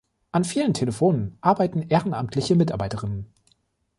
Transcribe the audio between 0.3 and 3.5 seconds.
An vielen Telefonen arbeiten ehrenamtliche Mitarbeiterinnen.